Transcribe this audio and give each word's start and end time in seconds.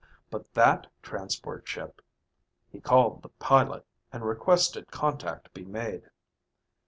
But 0.31 0.51
that 0.55 0.87
transport 1.03 1.67
ship... 1.67 2.01
He 2.71 2.79
called 2.81 3.21
the 3.21 3.29
pilot 3.29 3.85
and 4.11 4.25
requested 4.25 4.89
contact 4.89 5.53
be 5.53 5.63
made. 5.63 6.09